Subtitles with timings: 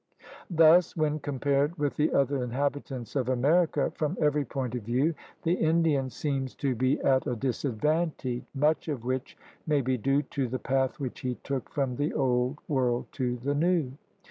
[0.19, 5.13] "^ Thus when compared with the other inhabitants of America, from every point of view
[5.43, 9.37] the Indian seems to be at a disadvantage, much of which
[9.67, 13.53] may be due to the path which he took from the Old World to the
[13.53, 13.91] New.